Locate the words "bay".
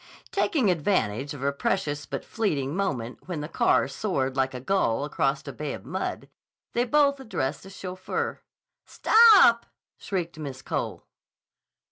5.53-5.73